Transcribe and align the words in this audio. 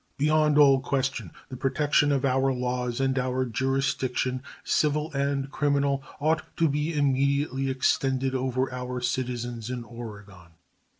Beyond 0.17 0.57
all 0.57 0.79
question 0.79 1.29
the 1.49 1.55
protection 1.55 2.11
of 2.11 2.25
our 2.25 2.51
laws 2.51 2.99
and 2.99 3.15
our 3.19 3.45
jurisdiction, 3.45 4.41
civil 4.63 5.13
and 5.13 5.51
criminal, 5.51 6.03
ought 6.19 6.41
to 6.57 6.67
be 6.67 6.91
immediately 6.91 7.69
extended 7.69 8.33
over 8.33 8.73
our 8.73 8.99
citizens 9.01 9.69
in 9.69 9.83
Oregon. 9.83 10.53